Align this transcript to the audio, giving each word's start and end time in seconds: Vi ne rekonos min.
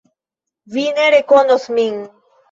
Vi 0.75 0.85
ne 0.99 1.03
rekonos 1.15 1.67
min. 1.81 2.01